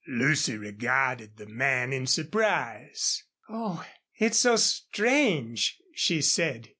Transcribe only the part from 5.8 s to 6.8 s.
she said.